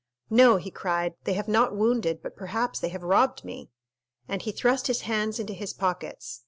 "No," 0.31 0.55
he 0.57 0.71
cried, 0.71 1.13
"they 1.25 1.33
have 1.33 1.47
not 1.47 1.75
wounded, 1.75 2.23
but 2.23 2.35
perhaps 2.35 2.79
they 2.79 2.89
have 2.89 3.03
robbed 3.03 3.45
me!" 3.45 3.69
and 4.27 4.41
he 4.41 4.51
thrust 4.51 4.87
his 4.87 5.01
hands 5.01 5.39
into 5.39 5.53
his 5.53 5.73
pockets. 5.73 6.39